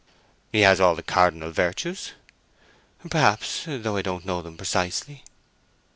"He 0.51 0.61
has 0.61 0.81
all 0.81 0.95
the 0.95 1.03
cardinal 1.03 1.51
virtues." 1.51 2.13
"Perhaps—though 3.07 3.95
I 3.97 4.01
don't 4.01 4.25
know 4.25 4.41
them 4.41 4.57
precisely." 4.57 5.23